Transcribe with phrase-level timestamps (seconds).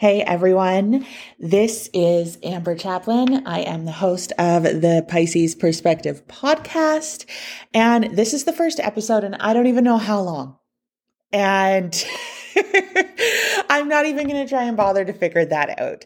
[0.00, 1.04] Hey everyone,
[1.40, 3.42] this is Amber Chapplain.
[3.44, 7.26] I am the host of the Pisces Perspective podcast,
[7.74, 10.56] and this is the first episode, and I don't even know how long.
[11.32, 11.92] And
[13.68, 16.04] I'm not even going to try and bother to figure that out.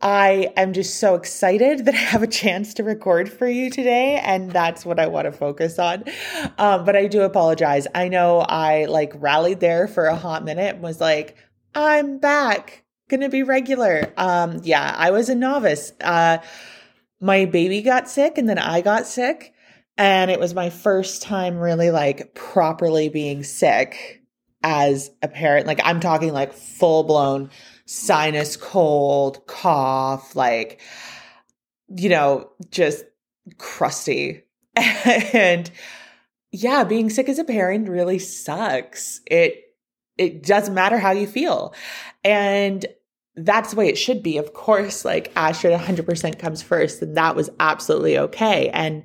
[0.00, 4.16] I am just so excited that I have a chance to record for you today,
[4.24, 6.02] and that's what I want to focus on.
[6.58, 7.86] Um, but I do apologize.
[7.94, 11.36] I know I like rallied there for a hot minute and was like,
[11.76, 14.12] I'm back gonna be regular.
[14.16, 15.92] Um, yeah, I was a novice.
[16.00, 16.38] Uh,
[17.20, 19.54] my baby got sick and then I got sick.
[19.96, 24.22] And it was my first time really like properly being sick
[24.62, 25.66] as a parent.
[25.66, 27.50] Like I'm talking like full blown
[27.86, 30.80] sinus cold, cough, like,
[31.88, 33.04] you know, just
[33.58, 34.42] crusty.
[34.76, 35.70] and
[36.50, 39.20] yeah, being sick as a parent really sucks.
[39.26, 39.63] It
[40.18, 41.74] it doesn't matter how you feel.
[42.22, 42.86] And
[43.36, 44.38] that's the way it should be.
[44.38, 48.70] Of course, like Astrid 100% comes first, and that was absolutely okay.
[48.70, 49.04] And,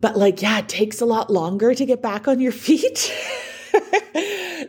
[0.00, 3.14] but like, yeah, it takes a lot longer to get back on your feet.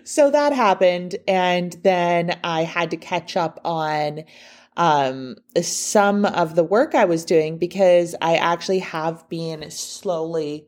[0.03, 1.15] so that happened.
[1.27, 4.23] And then I had to catch up on
[4.77, 10.67] um, some of the work I was doing because I actually have been slowly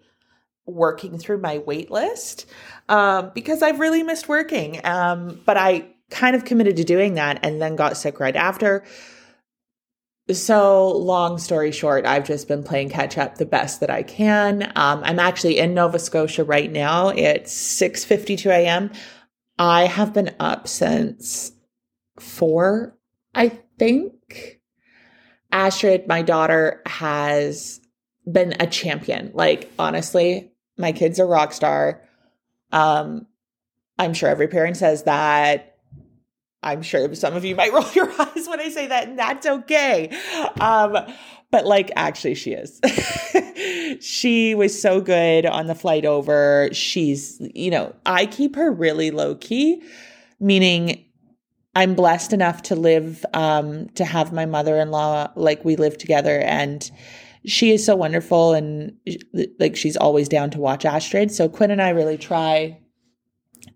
[0.65, 2.45] working through my wait list
[2.91, 4.81] um, because I've really missed working.
[4.83, 8.83] Um, but I kind of committed to doing that and then got sick right after.
[10.29, 14.71] So, long story short, I've just been playing catch up the best that I can.
[14.75, 17.09] Um, I'm actually in Nova Scotia right now.
[17.09, 18.91] It's 6:52 a.m.
[19.57, 21.51] I have been up since
[22.19, 22.97] four,
[23.33, 24.59] I think.
[25.51, 27.81] Astrid, my daughter, has
[28.31, 29.31] been a champion.
[29.33, 32.01] Like honestly, my kid's a rock star.
[32.71, 33.27] Um,
[33.97, 35.77] I'm sure every parent says that.
[36.63, 39.45] I'm sure some of you might roll your eyes when I say that, and that's
[39.45, 40.09] okay.
[40.59, 40.97] Um,
[41.51, 42.79] but like, actually, she is.
[44.01, 46.69] she was so good on the flight over.
[46.71, 49.83] She's, you know, I keep her really low key,
[50.39, 51.03] meaning
[51.75, 55.97] I'm blessed enough to live, um, to have my mother in law, like we live
[55.97, 56.89] together, and
[57.45, 58.95] she is so wonderful, and
[59.59, 61.31] like she's always down to watch Astrid.
[61.31, 62.79] So Quinn and I really try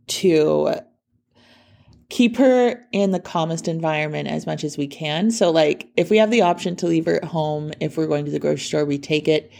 [0.08, 0.82] to
[2.10, 5.32] keep her in the calmest environment as much as we can.
[5.32, 8.26] So, like, if we have the option to leave her at home, if we're going
[8.26, 9.52] to the grocery store, we take it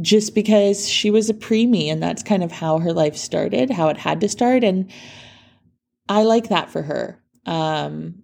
[0.00, 3.88] just because she was a preemie and that's kind of how her life started, how
[3.88, 4.62] it had to start.
[4.62, 4.90] And
[6.08, 7.22] I like that for her.
[7.46, 8.22] Um,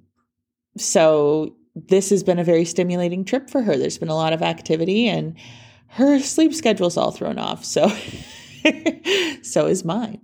[0.77, 3.77] so, this has been a very stimulating trip for her.
[3.77, 5.37] There's been a lot of activity and
[5.88, 7.65] her sleep schedule's all thrown off.
[7.65, 7.88] So,
[9.43, 10.21] so is mine,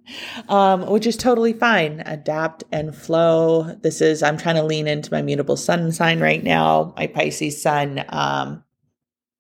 [0.48, 2.03] um, which is totally fine.
[2.06, 3.75] Adapt and flow.
[3.82, 7.60] This is, I'm trying to lean into my mutable sun sign right now, my Pisces
[7.60, 8.04] sun.
[8.08, 8.64] Um,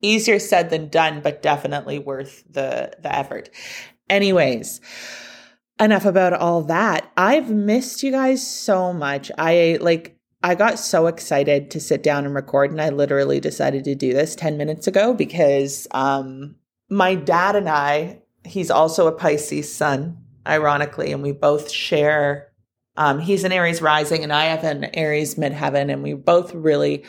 [0.02, 3.50] easier said than done, but definitely worth the, the effort.
[4.08, 4.80] Anyways,
[5.80, 7.10] enough about all that.
[7.16, 9.30] I've missed you guys so much.
[9.38, 13.84] I like, I got so excited to sit down and record, and I literally decided
[13.84, 16.54] to do this 10 minutes ago because um,
[16.88, 20.16] my dad and I he's also a Pisces sun,
[20.46, 22.52] ironically, and we both share.
[22.96, 27.04] Um, he's an Aries rising, and I have an Aries midheaven, and we both really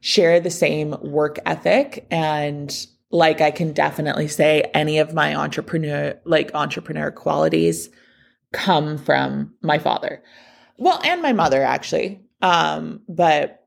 [0.00, 2.06] share the same work ethic.
[2.10, 2.74] And
[3.10, 7.90] like, I can definitely say any of my entrepreneur, like entrepreneur qualities,
[8.52, 10.22] come from my father.
[10.78, 12.24] Well, and my mother actually.
[12.42, 13.66] Um, but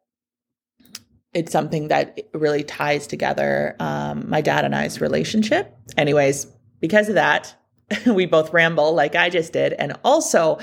[1.34, 5.75] it's something that really ties together um, my dad and I's relationship.
[5.97, 6.47] Anyways,
[6.79, 7.56] because of that,
[8.06, 9.73] we both ramble like I just did.
[9.73, 10.59] And also,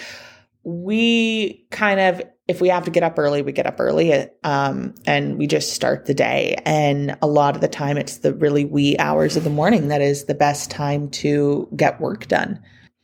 [0.63, 4.95] we kind of, if we have to get up early, we get up early um,
[5.07, 6.57] and we just start the day.
[6.65, 10.03] And a lot of the time, it's the really wee hours of the morning that
[10.03, 12.61] is the best time to get work done.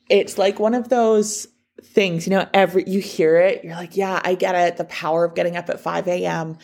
[0.08, 1.48] It's like one of those
[1.82, 4.76] things, you know, every, you hear it, you're like, yeah, I get it.
[4.76, 6.58] The power of getting up at 5 a.m.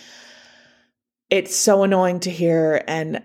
[1.30, 2.82] It's so annoying to hear.
[2.86, 3.22] And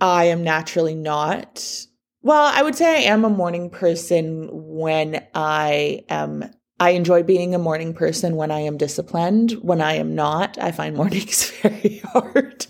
[0.00, 1.86] I am naturally not
[2.22, 6.50] well, I would say I am a morning person when I am.
[6.78, 9.52] I enjoy being a morning person when I am disciplined.
[9.52, 12.66] When I am not, I find mornings very hard.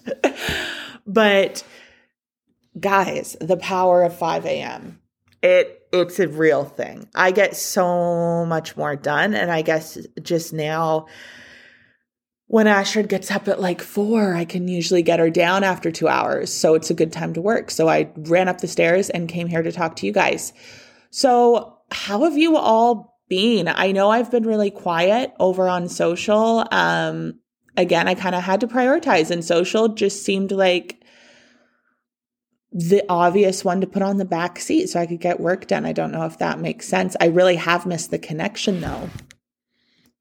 [1.07, 1.65] but
[2.79, 5.00] guys, the power of 5 a.m.
[5.43, 7.09] It it's a real thing.
[7.15, 9.35] I get so much more done.
[9.35, 11.07] And I guess just now
[12.47, 16.09] when Astrid gets up at like four, I can usually get her down after two
[16.09, 16.53] hours.
[16.53, 17.71] So it's a good time to work.
[17.71, 20.53] So I ran up the stairs and came here to talk to you guys.
[21.11, 23.69] So, how have you all been?
[23.69, 26.65] I know I've been really quiet over on social.
[26.71, 27.41] Um,
[27.77, 31.00] again, I kind of had to prioritize, and social just seemed like
[32.73, 35.85] the obvious one to put on the back seat so I could get work done.
[35.85, 37.17] I don't know if that makes sense.
[37.21, 39.11] I really have missed the connection though.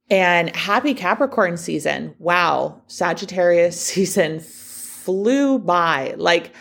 [0.09, 2.15] And happy Capricorn season.
[2.17, 2.81] Wow.
[2.87, 6.53] Sagittarius season flew by like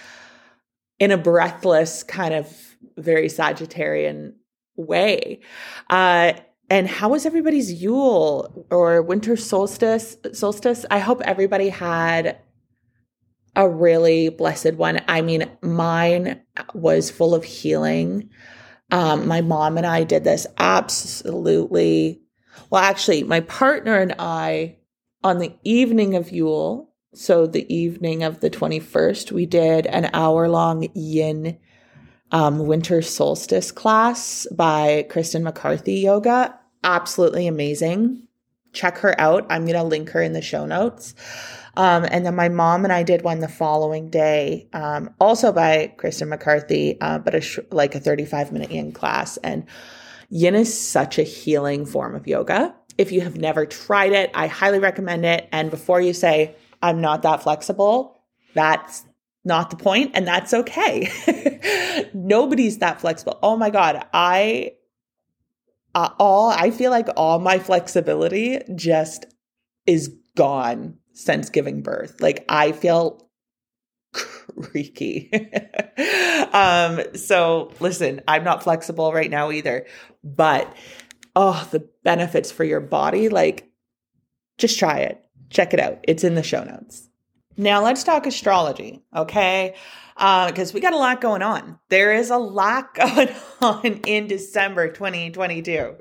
[0.98, 4.34] in a breathless kind of very Sagittarian
[4.76, 5.40] way.
[5.88, 6.34] Uh,
[6.70, 10.16] and how was everybody's Yule or winter solstice?
[10.32, 10.84] Solstice.
[10.90, 12.38] I hope everybody had
[13.58, 15.02] a really blessed one.
[15.08, 16.40] I mean, mine
[16.74, 18.30] was full of healing.
[18.92, 22.22] Um, my mom and I did this absolutely.
[22.70, 24.76] Well, actually, my partner and I,
[25.24, 30.48] on the evening of Yule, so the evening of the 21st, we did an hour
[30.48, 31.58] long yin
[32.30, 36.56] um, winter solstice class by Kristen McCarthy Yoga.
[36.84, 38.22] Absolutely amazing.
[38.72, 39.46] Check her out.
[39.50, 41.14] I'm going to link her in the show notes.
[41.78, 45.94] Um, and then my mom and I did one the following day, um, also by
[45.96, 49.36] Kristen McCarthy, uh, but a sh- like a 35 minute yin class.
[49.38, 49.64] And
[50.28, 52.74] yin is such a healing form of yoga.
[52.98, 55.48] If you have never tried it, I highly recommend it.
[55.52, 58.20] And before you say, I'm not that flexible,
[58.54, 59.04] that's
[59.44, 62.10] not the point and that's okay.
[62.12, 63.38] Nobody's that flexible.
[63.40, 64.72] Oh my god, I
[65.94, 69.26] uh, all I feel like all my flexibility just
[69.86, 72.20] is gone since giving birth.
[72.20, 73.28] Like I feel
[74.62, 75.30] creaky.
[76.52, 79.86] um so listen, I'm not flexible right now either,
[80.22, 80.72] but
[81.34, 83.68] oh, the benefits for your body like
[84.58, 85.20] just try it.
[85.50, 85.98] Check it out.
[86.04, 87.08] It's in the show notes.
[87.56, 89.74] Now let's talk astrology, okay?
[90.14, 91.80] Because uh, we got a lot going on.
[91.88, 93.30] There is a lot going
[93.60, 95.96] on in December 2022.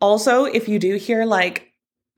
[0.00, 1.69] Also, if you do hear like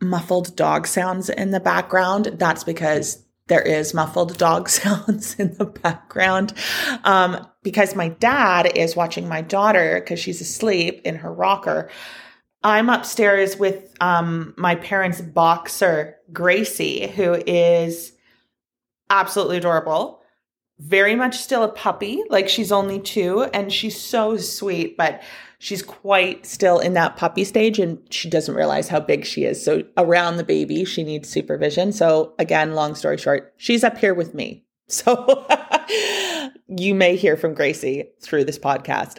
[0.03, 5.67] muffled dog sounds in the background, that's because there is muffled dog sounds in the
[5.67, 6.53] background.
[7.05, 11.91] Um, because my dad is watching my daughter because she's asleep in her rocker.
[12.65, 18.13] I'm upstairs with um, my parents' boxer, Gracie, who is
[19.11, 20.22] absolutely adorable.
[20.83, 25.23] Very much still a puppy, like she's only two, and she's so sweet, but
[25.59, 29.65] she's quite still in that puppy stage and she doesn't realize how big she is.
[29.65, 31.93] So, around the baby, she needs supervision.
[31.93, 34.65] So, again, long story short, she's up here with me.
[34.89, 35.47] So,
[36.69, 39.19] you may hear from Gracie through this podcast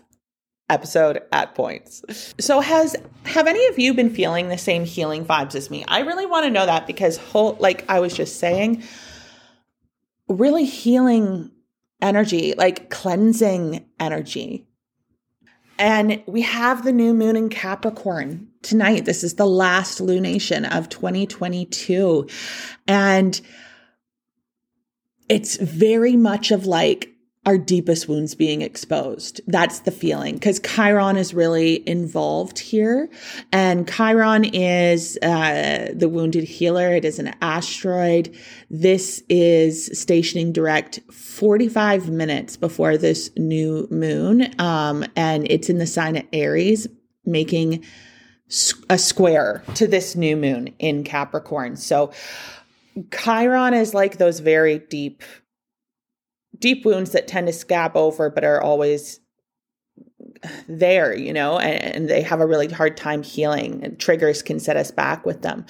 [0.69, 2.04] episode at points.
[2.39, 5.83] So has have any of you been feeling the same healing vibes as me?
[5.88, 8.83] I really want to know that because whole like I was just saying
[10.27, 11.51] really healing
[12.01, 14.67] energy, like cleansing energy.
[15.79, 19.05] And we have the new moon in Capricorn tonight.
[19.05, 22.27] This is the last lunation of 2022.
[22.87, 23.41] And
[25.29, 27.12] it's very much of like
[27.45, 29.42] our deepest wounds being exposed.
[29.48, 33.10] That's the feeling because Chiron is really involved here.
[33.51, 36.94] And Chiron is uh, the wounded healer.
[36.94, 38.34] It is an asteroid.
[38.69, 44.54] This is stationing direct 45 minutes before this new moon.
[44.60, 46.88] Um, and it's in the sign of Aries,
[47.25, 47.84] making
[48.90, 51.75] a square to this new moon in Capricorn.
[51.75, 52.12] So
[53.12, 55.23] Chiron is like those very deep
[56.63, 59.19] deep wounds that tend to scab over but are always
[60.69, 64.61] there, you know, and, and, they have a really hard time healing and triggers can
[64.61, 65.65] set us back with them.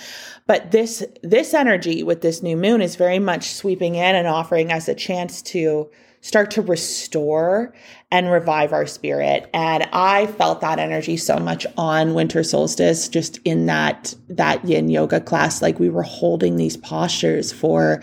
[0.46, 4.72] But this this energy with this new moon is very much sweeping in and offering
[4.72, 5.90] us a chance to
[6.22, 7.74] start to restore
[8.12, 9.50] and revive our spirit.
[9.52, 14.90] And I felt that energy so much on winter solstice just in that that yin
[14.90, 18.02] yoga class like we were holding these postures for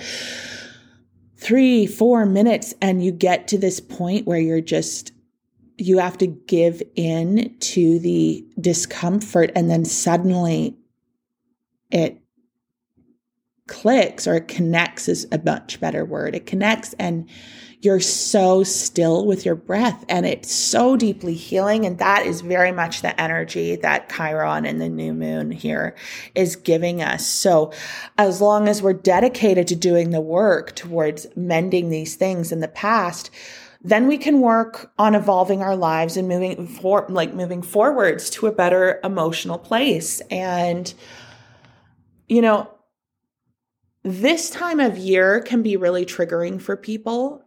[1.41, 5.13] three, four minutes, and you get to this point where you're just,
[5.79, 10.77] you have to give in to the discomfort, and then suddenly
[11.91, 12.21] it
[13.67, 16.35] clicks or it connects is a much better word.
[16.35, 17.29] It connects and
[17.83, 21.87] you're so still with your breath and it's so deeply healing.
[21.87, 25.97] And that is very much the energy that Chiron and the new moon here
[26.35, 27.27] is giving us.
[27.27, 27.73] So
[28.19, 32.69] as long as we're dedicated to doing the work towards mending these things in the
[32.69, 33.31] past,
[33.83, 38.47] then we can work on evolving our lives and moving for like moving forwards to
[38.47, 40.21] a better emotional place.
[40.31, 40.93] And,
[42.29, 42.71] you know,
[44.03, 47.47] this time of year can be really triggering for people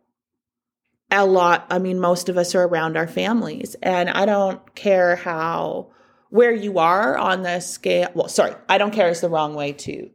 [1.22, 1.68] a lot.
[1.70, 5.92] I mean, most of us are around our families, and I don't care how
[6.30, 8.10] where you are on the scale.
[8.14, 10.10] Well, sorry, I don't care is the wrong way to,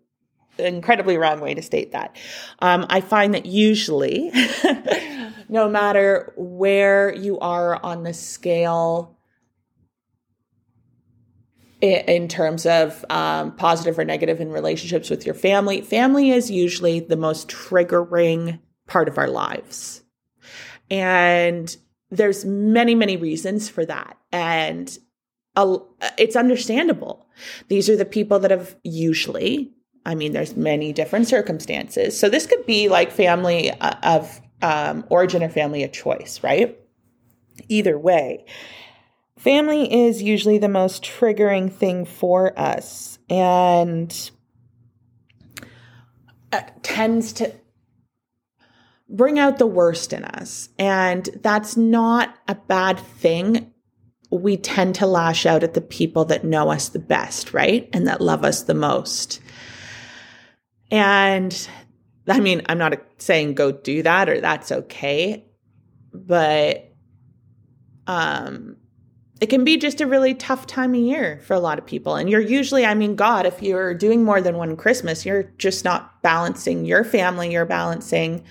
[0.58, 2.16] incredibly wrong way to state that.
[2.58, 4.32] Um, I find that usually,
[5.48, 9.16] no matter where you are on the scale,
[11.80, 16.98] in terms of um, positive or negative in relationships with your family, family is usually
[16.98, 20.02] the most triggering part of our lives.
[20.90, 21.74] And
[22.10, 24.16] there's many, many reasons for that.
[24.32, 24.96] And
[26.16, 27.26] it's understandable.
[27.68, 29.72] These are the people that have usually,
[30.06, 32.18] I mean, there's many different circumstances.
[32.18, 36.78] So this could be like family uh, of um, origin or family of choice, right?
[37.68, 38.44] Either way,
[39.36, 44.30] family is usually the most triggering thing for us and
[46.52, 47.52] uh, tends to
[49.08, 50.68] bring out the worst in us.
[50.78, 53.72] And that's not a bad thing
[54.30, 57.88] we tend to lash out at the people that know us the best, right?
[57.92, 59.40] And that love us the most.
[60.90, 61.68] And
[62.26, 65.46] I mean, I'm not saying go do that or that's okay,
[66.12, 66.92] but
[68.06, 68.76] um
[69.40, 72.16] it can be just a really tough time of year for a lot of people.
[72.16, 75.84] And you're usually, I mean, God, if you're doing more than one Christmas, you're just
[75.84, 78.42] not balancing your family, you're balancing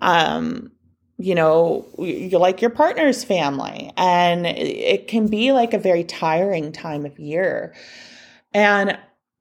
[0.00, 0.70] um
[1.18, 3.90] you know, you like your partner's family.
[3.96, 7.74] And it can be like a very tiring time of year.
[8.54, 8.96] And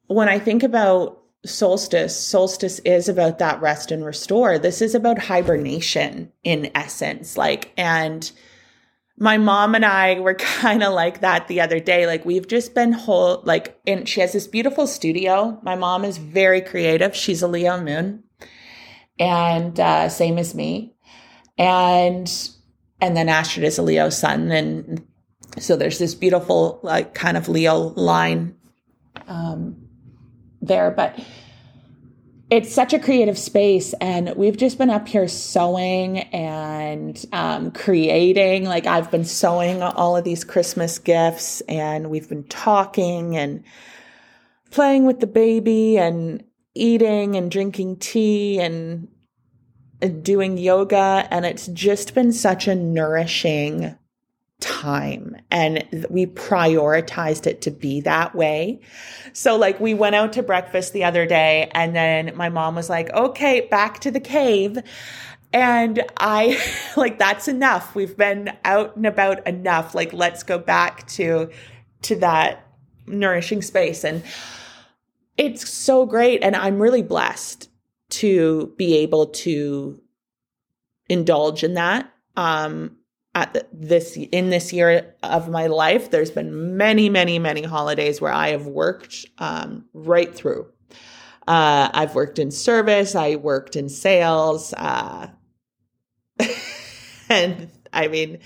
[0.08, 4.58] when I think about solstice, solstice is about that rest and restore.
[4.58, 7.38] This is about hibernation in essence.
[7.38, 8.30] Like, and
[9.20, 12.08] my mom and I were kind of like that the other day.
[12.08, 15.60] Like, we've just been whole, like, and she has this beautiful studio.
[15.62, 17.16] My mom is very creative.
[17.16, 18.24] She's a Leo moon,
[19.20, 20.94] and uh, same as me.
[21.58, 22.32] And
[23.02, 25.06] and then Astrid is a Leo sun, and
[25.58, 28.56] so there's this beautiful like kind of Leo line
[29.28, 29.88] um,
[30.62, 31.20] there, but
[32.50, 38.64] it's such a creative space and we've just been up here sewing and um, creating.
[38.64, 43.64] Like i've been sewing all of these christmas gifts and we've been talking and
[44.72, 46.44] playing with the baby and
[46.78, 49.08] eating and drinking tea and
[50.22, 53.98] doing yoga and it's just been such a nourishing
[54.60, 58.80] time and we prioritized it to be that way.
[59.34, 62.90] So like we went out to breakfast the other day and then my mom was
[62.90, 64.80] like, "Okay, back to the cave."
[65.54, 66.60] And I
[66.98, 67.96] like that's enough.
[67.96, 69.94] We've been out and about enough.
[69.94, 71.50] Like let's go back to
[72.04, 72.68] to that
[73.06, 74.24] nourishing space and
[75.38, 77.70] it's so great and I'm really blessed
[78.10, 80.02] to be able to
[81.10, 82.12] indulge in that.
[82.36, 82.98] Um,
[83.36, 88.20] at the, this in this year of my life, there's been many, many, many holidays
[88.20, 90.68] where I have worked um, right through.
[91.48, 93.16] Uh, I've worked in service.
[93.16, 95.30] I worked in sales, uh,
[97.30, 98.40] and I mean,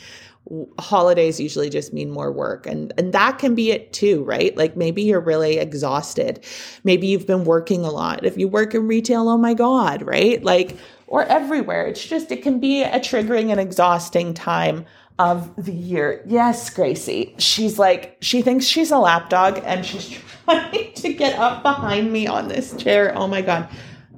[0.80, 4.56] holidays usually just mean more work and and that can be it too right?
[4.58, 6.44] Like maybe you're really exhausted.
[6.84, 8.26] Maybe you've been working a lot.
[8.26, 10.44] If you work in retail oh my god right?
[10.44, 11.88] Like or everywhere.
[11.88, 14.86] It's just it can be a triggering and exhausting time
[15.20, 16.24] of the year.
[16.26, 17.36] Yes gracie.
[17.38, 20.10] She's like she thinks she's a lapdog and she's
[20.46, 23.14] trying to get up behind me on this chair.
[23.16, 23.70] Oh my god.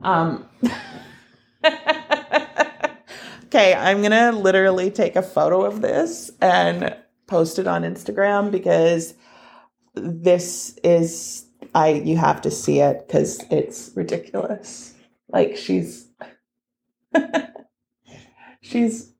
[0.01, 0.47] Um
[3.53, 9.13] Okay, I'm gonna literally take a photo of this and post it on Instagram because
[9.93, 11.45] this is
[11.75, 14.95] I you have to see it because it's ridiculous.
[15.29, 16.09] Like she's
[18.61, 19.13] she's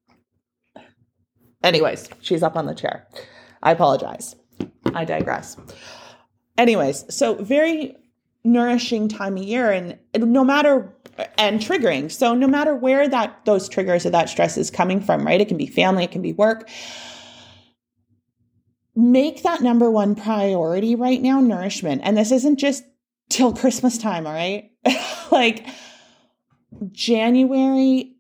[1.64, 3.08] anyways, she's up on the chair.
[3.62, 4.36] I apologize.
[4.96, 5.58] I digress.
[6.58, 7.98] Anyways, so very
[8.44, 10.94] nourishing time of year and no matter
[11.38, 12.12] and triggering.
[12.12, 15.40] So no matter where that those triggers or that stress is coming from, right?
[15.40, 16.70] It can be family, it can be work.
[18.96, 22.02] Make that number one priority right now nourishment.
[22.04, 22.84] And this isn't just
[23.30, 24.72] till Christmas time, all right?
[25.32, 25.66] like
[26.92, 28.16] January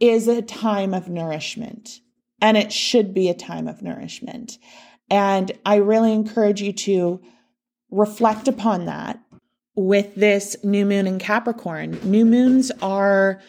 [0.00, 2.00] is a time of nourishment
[2.40, 4.58] and it should be a time of nourishment.
[5.08, 7.20] And I really encourage you to
[7.92, 9.20] reflect upon that
[9.76, 11.98] with this new moon in Capricorn.
[12.02, 13.40] New moons are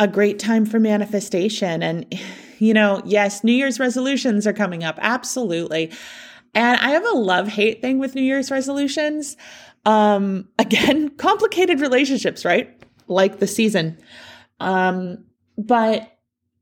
[0.00, 1.82] a great time for manifestation.
[1.82, 2.12] And,
[2.58, 4.98] you know, yes, New Year's resolutions are coming up.
[5.00, 5.92] Absolutely.
[6.54, 9.36] And I have a love hate thing with New Year's resolutions.
[9.84, 12.82] Um, again, complicated relationships, right?
[13.06, 13.98] Like the season.
[14.60, 15.24] Um,
[15.56, 16.10] but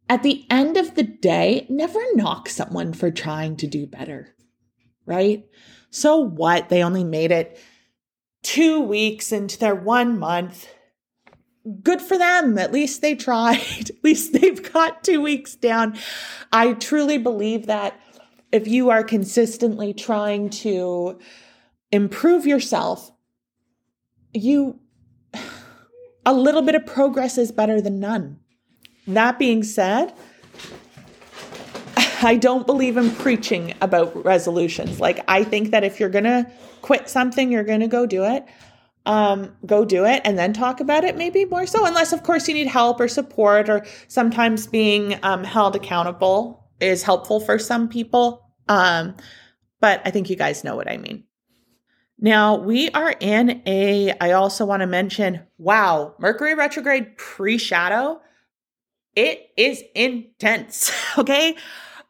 [0.09, 4.35] at the end of the day, never knock someone for trying to do better.
[5.07, 5.45] right?
[5.93, 6.71] So what?
[6.71, 7.61] They only made it
[8.43, 10.67] two weeks into their one month.
[11.83, 12.59] Good for them.
[12.59, 13.61] At least they tried.
[13.81, 15.97] At least they've got two weeks down.
[16.51, 18.01] I truly believe that
[18.51, 21.21] if you are consistently trying to
[21.93, 23.13] improve yourself,
[24.33, 24.81] you
[26.27, 28.41] a little bit of progress is better than none.
[29.07, 30.15] That being said,
[32.25, 35.01] I don't believe in preaching about resolutions.
[35.01, 36.51] Like, I think that if you're going to
[36.81, 38.45] quit something, you're going to go do it.
[39.05, 42.47] Um, go do it and then talk about it, maybe more so, unless, of course,
[42.47, 47.89] you need help or support, or sometimes being um, held accountable is helpful for some
[47.89, 48.49] people.
[48.69, 49.17] Um,
[49.81, 51.25] but I think you guys know what I mean.
[52.21, 58.21] Now, we are in a, I also want to mention, wow, Mercury retrograde pre shadow.
[59.17, 60.93] It is intense.
[61.19, 61.57] Okay.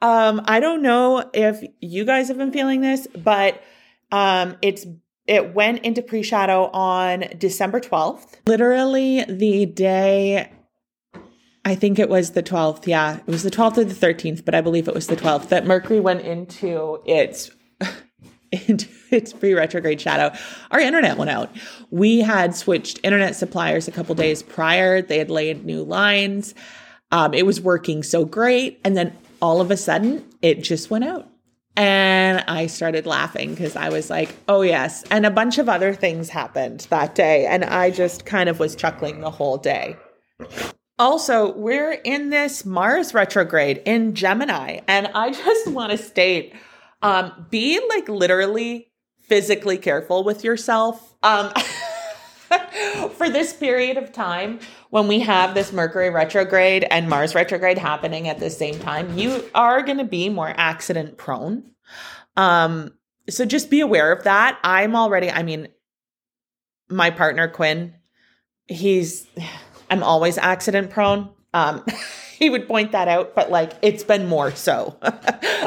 [0.02, 3.62] Um, I don't know if you guys have been feeling this, but
[4.10, 4.84] um, it's
[5.26, 8.34] it went into pre-shadow on December 12th.
[8.46, 10.50] Literally the day
[11.64, 12.86] I think it was the 12th.
[12.86, 15.48] Yeah, it was the 12th or the 13th, but I believe it was the 12th
[15.48, 17.50] that Mercury went into its
[18.52, 20.36] into its pre-retrograde shadow.
[20.70, 21.50] Our internet went out.
[21.90, 25.02] We had switched internet suppliers a couple days prior.
[25.02, 26.54] They had laid new lines.
[27.12, 31.04] Um, it was working so great, and then all of a sudden it just went
[31.04, 31.28] out.
[31.76, 35.04] And I started laughing because I was like, oh, yes.
[35.10, 37.46] And a bunch of other things happened that day.
[37.46, 39.96] And I just kind of was chuckling the whole day.
[40.98, 44.80] Also, we're in this Mars retrograde in Gemini.
[44.86, 46.54] And I just want to state
[47.00, 51.14] um, be like literally physically careful with yourself.
[51.22, 51.52] Um,
[53.16, 54.60] for this period of time
[54.92, 59.42] when we have this Mercury retrograde and Mars retrograde happening at the same time, you
[59.54, 61.70] are going to be more accident prone.
[62.36, 62.92] Um,
[63.30, 64.58] so just be aware of that.
[64.62, 65.68] I'm already, I mean,
[66.90, 67.94] my partner Quinn,
[68.66, 69.26] he's,
[69.90, 71.30] I'm always accident prone.
[71.54, 71.86] Um,
[72.38, 74.98] he would point that out, but like it's been more so.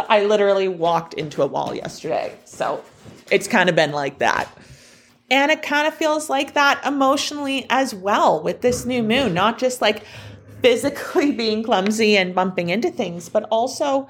[0.07, 2.37] I literally walked into a wall yesterday.
[2.45, 2.85] So
[3.31, 4.47] it's kind of been like that.
[5.29, 9.57] And it kind of feels like that emotionally as well with this new moon, not
[9.57, 10.03] just like
[10.61, 14.07] physically being clumsy and bumping into things, but also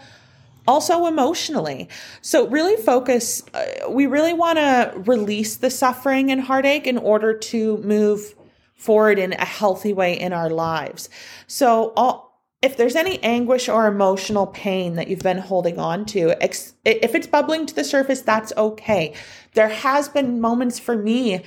[0.68, 1.88] also emotionally.
[2.22, 7.38] So really focus uh, we really want to release the suffering and heartache in order
[7.38, 8.34] to move
[8.76, 11.10] forward in a healthy way in our lives.
[11.48, 12.25] So all
[12.66, 17.28] if there's any anguish or emotional pain that you've been holding on to, if it's
[17.28, 19.14] bubbling to the surface, that's okay.
[19.54, 21.44] There has been moments for me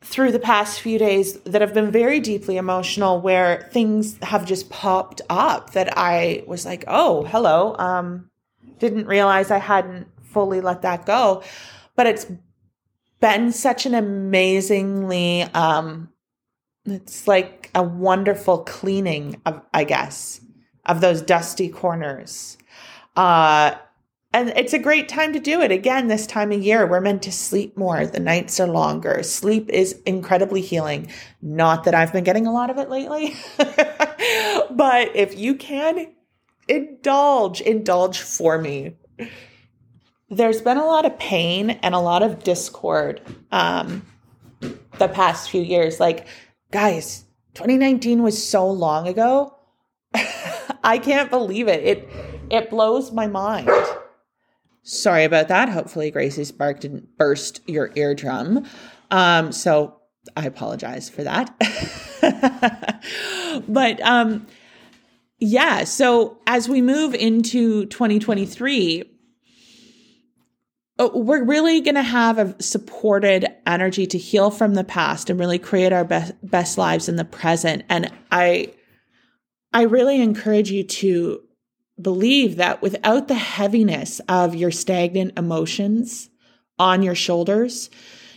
[0.00, 4.70] through the past few days that have been very deeply emotional where things have just
[4.70, 7.74] popped up that I was like, "Oh, hello.
[7.76, 8.30] Um
[8.78, 11.42] didn't realize I hadn't fully let that go."
[11.96, 12.26] But it's
[13.18, 16.10] been such an amazingly um
[16.86, 20.40] it's like a wonderful cleaning of, I guess,
[20.86, 22.58] of those dusty corners.
[23.16, 23.74] Uh,
[24.34, 25.70] and it's a great time to do it.
[25.70, 28.04] Again, this time of year, we're meant to sleep more.
[28.04, 29.22] The nights are longer.
[29.22, 31.08] Sleep is incredibly healing.
[31.40, 36.12] Not that I've been getting a lot of it lately, but if you can,
[36.66, 38.96] indulge, indulge for me.
[40.28, 43.20] There's been a lot of pain and a lot of discord
[43.52, 44.04] um,
[44.98, 46.00] the past few years.
[46.00, 46.26] Like
[46.74, 49.56] guys, 2019 was so long ago.
[50.82, 51.84] I can't believe it.
[51.84, 52.08] It
[52.50, 53.70] it blows my mind.
[54.82, 55.68] Sorry about that.
[55.68, 58.66] Hopefully Gracie's bark didn't burst your eardrum.
[59.12, 60.00] Um, so
[60.36, 61.54] I apologize for that.
[63.68, 64.48] but um
[65.38, 69.04] yeah, so as we move into 2023, uh,
[70.98, 75.40] Oh, we're really going to have a supported energy to heal from the past and
[75.40, 77.84] really create our best best lives in the present.
[77.88, 78.72] And i
[79.72, 81.40] i really encourage you to
[82.00, 86.28] believe that without the heaviness of your stagnant emotions
[86.78, 87.90] on your shoulders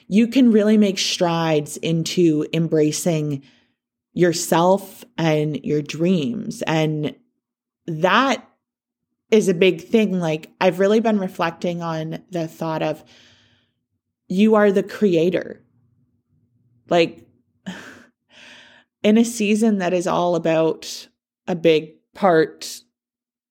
[0.08, 3.44] you can really make strides into embracing
[4.14, 6.64] yourself and your dreams.
[6.64, 7.16] And
[7.86, 8.47] that
[9.32, 10.20] is a big thing.
[10.20, 13.04] Like, I've really been reflecting on the thought of
[14.28, 15.64] you are the creator.
[16.90, 17.28] Like,
[19.04, 21.08] in a season that is all about
[21.48, 22.82] a big part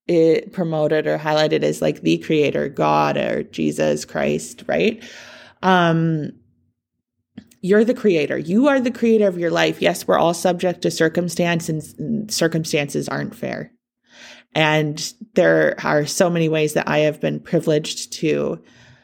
[0.06, 5.02] it promoted or highlighted as like the creator god or jesus christ right
[5.62, 6.30] um
[7.60, 10.90] you're the creator you are the creator of your life yes we're all subject to
[10.90, 13.72] circumstance and circumstances aren't fair
[14.56, 18.62] And there are so many ways that I have been privileged to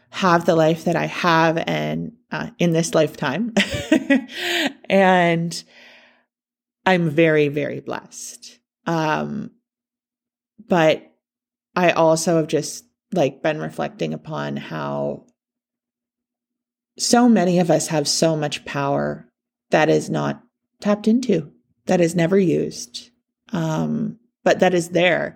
[0.09, 3.53] have the life that I have and uh, in this lifetime.
[4.89, 5.65] and
[6.87, 8.61] I'm very, very blessed.
[8.87, 9.51] Um,
[10.69, 11.13] but
[11.77, 15.27] I also have just like been reflecting upon how
[16.99, 19.29] so many of us have so much power
[19.69, 20.43] that is not
[20.81, 21.53] tapped into,
[21.85, 23.11] that is never used,
[23.53, 25.35] um, but that is there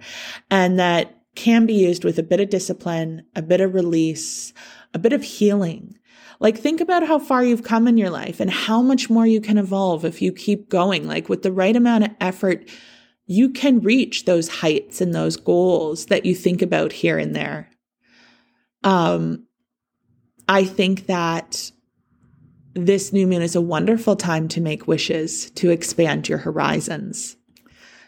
[0.51, 4.53] and that can be used with a bit of discipline, a bit of release,
[4.95, 5.99] a bit of healing.
[6.40, 9.40] Like, think about how far you've come in your life and how much more you
[9.40, 11.07] can evolve if you keep going.
[11.07, 12.69] Like, with the right amount of effort,
[13.27, 17.71] you can reach those heights and those goals that you think about here and there.
[18.85, 19.47] Um,
[20.49, 21.71] I think that
[22.75, 27.37] this new moon is a wonderful time to make wishes, to expand your horizons.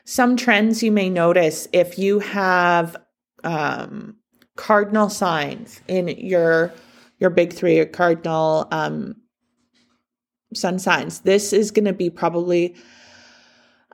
[0.08, 2.96] Some trends you may notice if you have
[3.44, 4.16] um,
[4.56, 6.72] cardinal signs in your
[7.18, 9.16] your big three, your cardinal um,
[10.54, 11.20] sun signs.
[11.20, 12.74] This is going to be probably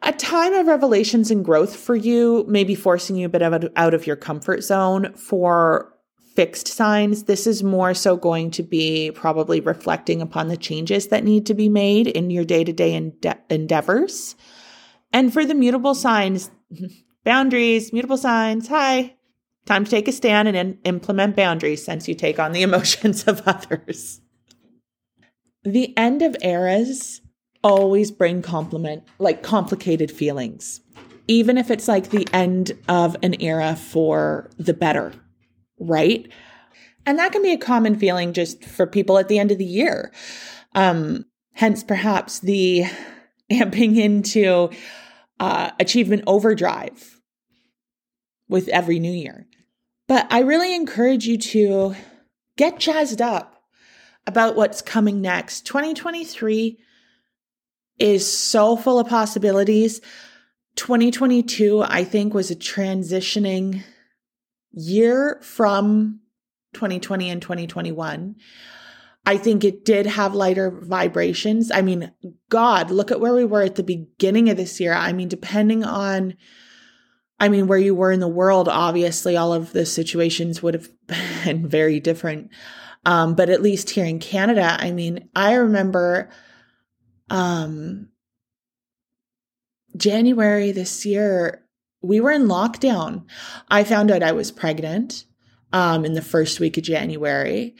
[0.02, 3.92] a time of revelations and growth for you, maybe forcing you a bit of out
[3.92, 5.92] of your comfort zone for
[6.36, 7.24] fixed signs.
[7.24, 11.54] This is more so going to be probably reflecting upon the changes that need to
[11.54, 13.12] be made in your day to day
[13.50, 14.36] endeavors.
[15.14, 16.50] And for the mutable signs,
[17.24, 19.14] boundaries, mutable signs, hi,
[19.64, 23.26] time to take a stand and in- implement boundaries since you take on the emotions
[23.26, 24.20] of others.
[25.62, 27.22] The end of eras
[27.62, 30.82] always bring compliment like complicated feelings
[31.26, 35.14] even if it's like the end of an era for the better
[35.78, 36.30] right?
[37.06, 39.64] And that can be a common feeling just for people at the end of the
[39.64, 40.12] year.
[40.74, 42.84] Um hence perhaps the
[43.52, 44.70] amping into
[45.40, 47.20] uh, achievement overdrive
[48.48, 49.46] with every new year
[50.06, 51.94] but i really encourage you to
[52.56, 53.62] get jazzed up
[54.26, 56.78] about what's coming next 2023
[57.98, 60.00] is so full of possibilities.
[60.76, 63.82] 2022, I think, was a transitioning
[64.72, 66.20] year from
[66.72, 68.36] 2020 and 2021.
[69.26, 71.70] I think it did have lighter vibrations.
[71.70, 72.12] I mean,
[72.50, 74.92] God, look at where we were at the beginning of this year.
[74.92, 76.34] I mean, depending on,
[77.40, 80.88] I mean, where you were in the world, obviously all of the situations would have
[81.44, 82.50] been very different.
[83.06, 86.30] Um, but at least here in Canada, I mean, I remember
[87.30, 88.08] um,
[89.96, 91.64] January this year,
[92.02, 93.24] we were in lockdown.
[93.68, 95.24] I found out I was pregnant
[95.72, 97.74] um, in the first week of January.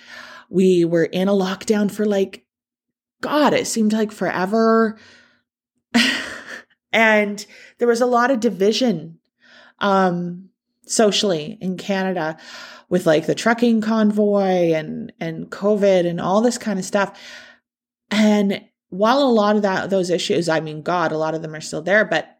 [0.55, 2.47] We were in a lockdown for like,
[3.21, 4.97] God, it seemed like forever.
[6.93, 7.45] and
[7.79, 9.19] there was a lot of division
[9.81, 10.51] um,
[10.87, 12.37] socially in Canada
[12.89, 17.21] with like the trucking convoy and and COVID and all this kind of stuff.
[18.13, 21.57] And while a lot of that those issues, I mean, God, a lot of them
[21.57, 22.34] are still there, but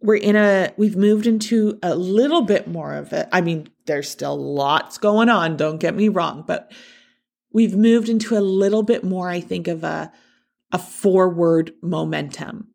[0.00, 3.28] we're in a we've moved into a little bit more of it.
[3.32, 6.70] I mean, there's still lots going on, don't get me wrong, but
[7.52, 10.12] we've moved into a little bit more, I think, of a
[10.72, 12.68] a forward momentum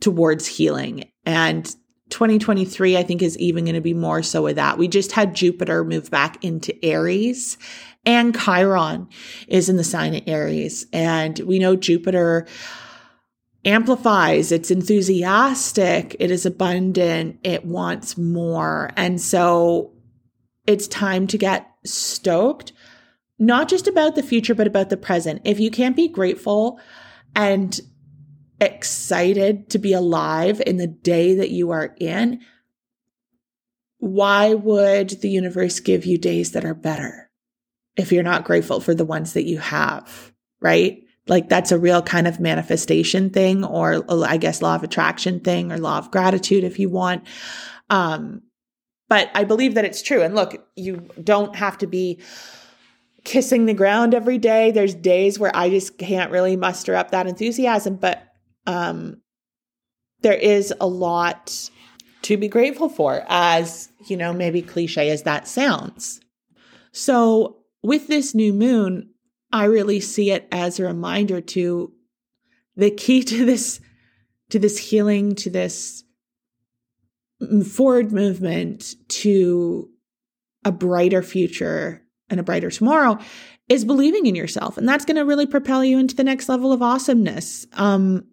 [0.00, 1.04] towards healing.
[1.24, 1.64] And
[2.10, 4.78] 2023, I think, is even going to be more so with that.
[4.78, 7.58] We just had Jupiter move back into Aries
[8.06, 9.08] and Chiron
[9.48, 10.86] is in the sign of Aries.
[10.92, 12.46] And we know Jupiter
[13.66, 18.90] amplifies, it's enthusiastic, it is abundant, it wants more.
[18.96, 19.92] And so
[20.66, 22.72] it's time to get stoked,
[23.38, 25.42] not just about the future, but about the present.
[25.44, 26.80] If you can't be grateful
[27.34, 27.78] and
[28.60, 32.40] excited to be alive in the day that you are in,
[33.98, 37.26] why would the universe give you days that are better?
[37.96, 41.02] if you're not grateful for the ones that you have, right?
[41.28, 45.72] Like that's a real kind of manifestation thing, or I guess law of attraction thing,
[45.72, 47.26] or law of gratitude if you want.
[47.90, 48.42] Um,
[49.08, 50.22] but I believe that it's true.
[50.22, 52.20] And look, you don't have to be
[53.24, 54.70] kissing the ground every day.
[54.70, 58.22] There's days where I just can't really muster up that enthusiasm, but
[58.66, 59.20] um,
[60.22, 61.70] there is a lot
[62.22, 66.20] to be grateful for, as you know, maybe cliche as that sounds.
[66.92, 69.10] So with this new moon,
[69.56, 71.92] I really see it as a reminder to
[72.76, 73.80] the key to this
[74.50, 76.04] to this healing, to this
[77.70, 79.90] forward movement to
[80.64, 83.18] a brighter future and a brighter tomorrow
[83.68, 84.76] is believing in yourself.
[84.78, 87.66] And that's going to really propel you into the next level of awesomeness.
[87.72, 88.26] Um,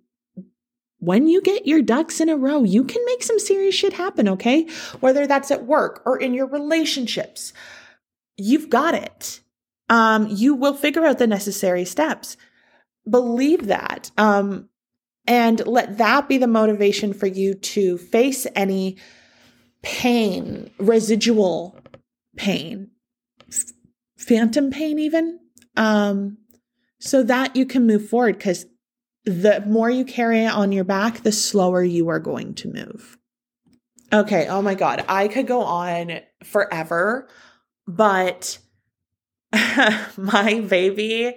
[0.99, 4.29] when you get your ducks in a row, you can make some serious shit happen,
[4.29, 4.67] okay?
[4.99, 7.51] Whether that's at work or in your relationships,
[8.37, 9.41] you've got it.
[9.89, 12.37] Um, you will figure out the necessary steps.
[13.09, 14.11] Believe that.
[14.17, 14.69] Um,
[15.27, 18.97] and let that be the motivation for you to face any
[19.81, 21.77] pain, residual
[22.37, 22.91] pain,
[24.17, 25.39] phantom pain, even,
[25.75, 26.37] um,
[26.99, 28.37] so that you can move forward.
[28.37, 28.65] Because
[29.25, 33.17] the more you carry it on your back, the slower you are going to move.
[34.11, 34.47] Okay.
[34.47, 35.03] Oh my God.
[35.07, 37.27] I could go on forever,
[37.87, 38.59] but
[40.17, 41.35] my baby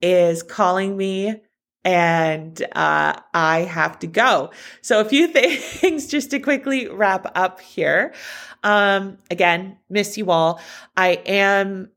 [0.00, 1.42] is calling me
[1.84, 4.50] and uh, I have to go.
[4.82, 8.14] So, a few things just to quickly wrap up here.
[8.62, 10.60] Um, again, miss you all.
[10.96, 11.90] I am,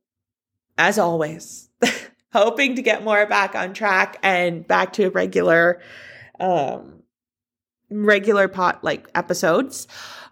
[0.78, 1.70] as always,
[2.34, 5.82] hoping to get more back on track and back to regular
[6.40, 7.04] um
[7.92, 9.88] regular pot like episodes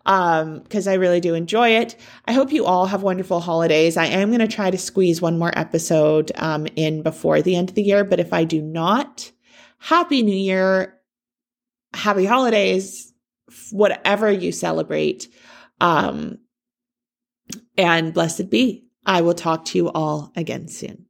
[0.05, 1.95] um because I really do enjoy it.
[2.25, 3.97] I hope you all have wonderful holidays.
[3.97, 7.69] I am going to try to squeeze one more episode um in before the end
[7.69, 9.31] of the year, but if I do not,
[9.77, 10.95] happy new year.
[11.93, 13.11] Happy holidays,
[13.71, 15.27] whatever you celebrate.
[15.81, 16.39] Um
[17.77, 18.85] and blessed be.
[19.05, 21.08] I will talk to you all again soon.